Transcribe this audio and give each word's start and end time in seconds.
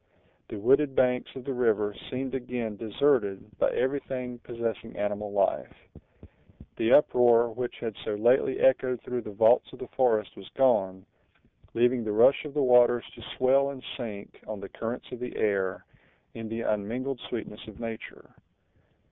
The 0.49 0.57
wooded 0.57 0.95
banks 0.95 1.29
of 1.35 1.43
the 1.45 1.53
river 1.53 1.93
seemed 2.09 2.33
again 2.33 2.75
deserted 2.75 3.55
by 3.59 3.69
everything 3.69 4.39
possessing 4.39 4.95
animal 4.97 5.31
life. 5.31 5.75
The 6.77 6.91
uproar 6.91 7.49
which 7.51 7.75
had 7.77 7.95
so 8.03 8.15
lately 8.15 8.59
echoed 8.61 9.01
through 9.03 9.21
the 9.21 9.29
vaults 9.31 9.71
of 9.71 9.77
the 9.77 9.87
forest 9.89 10.35
was 10.35 10.49
gone, 10.57 11.05
leaving 11.75 12.03
the 12.03 12.13
rush 12.13 12.45
of 12.45 12.55
the 12.55 12.63
waters 12.63 13.05
to 13.13 13.21
swell 13.37 13.69
and 13.69 13.83
sink 13.95 14.41
on 14.47 14.59
the 14.59 14.69
currents 14.69 15.11
of 15.11 15.19
the 15.19 15.37
air, 15.37 15.85
in 16.33 16.49
the 16.49 16.61
unmingled 16.61 17.19
sweetness 17.29 17.67
of 17.67 17.79
nature. 17.79 18.31